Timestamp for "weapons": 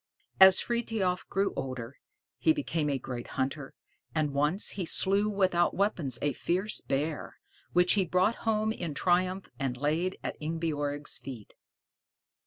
5.75-6.17